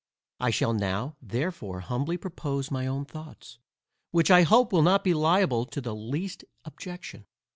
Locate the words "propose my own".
2.17-3.05